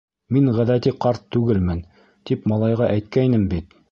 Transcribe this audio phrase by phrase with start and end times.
[0.35, 1.85] —Мин ғәҙәти ҡарт түгелмен,
[2.31, 3.81] тип малайға әйткәйнем бит.